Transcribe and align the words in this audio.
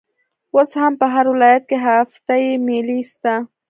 اوس 0.55 0.71
هم 0.81 0.93
په 1.01 1.05
هر 1.13 1.25
ولايت 1.33 1.63
کښي 1.69 1.79
هفته 1.87 2.33
يي 2.43 2.51
مېلې 2.67 2.99
سته. 3.11 3.33